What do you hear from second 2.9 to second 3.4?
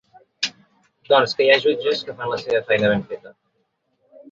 ben feta.